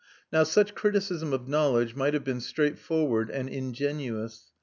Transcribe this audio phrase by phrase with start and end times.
[0.33, 4.49] Now such criticism of knowledge might have been straightforward and ingenuous.